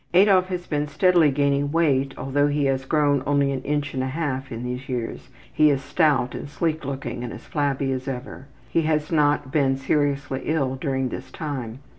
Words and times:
Adolf 0.15 0.47
has 0.47 0.65
been 0.65 0.87
steadily 0.87 1.29
gaining 1.29 1.71
weight, 1.71 2.15
although 2.17 2.47
he 2.47 2.65
has 2.65 2.85
grown 2.85 3.21
only 3.27 3.51
an 3.51 3.61
inch 3.61 3.93
and 3.93 4.01
a 4.01 4.07
half 4.07 4.51
in 4.51 4.63
these 4.63 4.89
years. 4.89 5.29
He 5.53 5.69
is 5.69 5.83
stout 5.83 6.33
and 6.33 6.49
sleek 6.49 6.83
looking 6.83 7.23
and 7.23 7.31
as 7.31 7.45
flabby 7.45 7.91
as 7.91 8.07
ever. 8.07 8.47
He 8.67 8.81
has 8.81 9.11
not 9.11 9.51
been 9.51 9.77
seriously 9.77 10.41
ill 10.45 10.73
during 10.75 11.09
this 11.09 11.29
time. 11.29 11.81